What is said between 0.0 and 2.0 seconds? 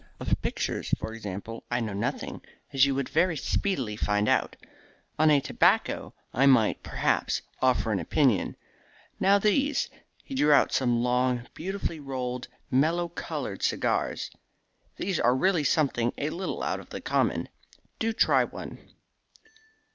Of pictures, for example, I know